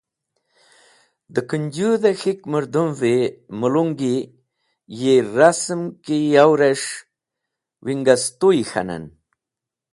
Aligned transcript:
Dẽ 1.33 1.45
Kũnjũdh-e 1.49 2.11
K̃hik 2.19 2.39
mũrdũm’v-e 2.51 3.15
mulungi 3.59 4.15
yi 4.99 5.13
rasm 5.37 5.81
ki 6.03 6.17
yow’res̃h 6.33 6.91
Wingastuy” 7.85 8.59
k̃hanen. 8.69 9.05